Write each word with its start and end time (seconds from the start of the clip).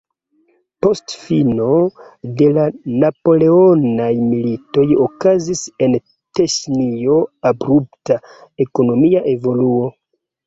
Post 0.83 1.11
fino 1.23 1.65
de 2.39 2.45
la 2.53 2.63
napoleonaj 3.03 4.07
militoj 4.31 4.85
okazis 5.03 5.61
en 5.87 5.93
Teŝinio 6.39 7.19
abrupta 7.53 8.17
ekonomia 8.69 9.23
evoluo. 9.35 9.87